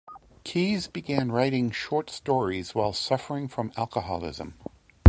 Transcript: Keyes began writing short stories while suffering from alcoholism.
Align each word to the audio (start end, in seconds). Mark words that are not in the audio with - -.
Keyes 0.43 0.87
began 0.87 1.31
writing 1.31 1.69
short 1.69 2.09
stories 2.09 2.73
while 2.73 2.91
suffering 2.91 3.47
from 3.47 3.71
alcoholism. 3.77 4.55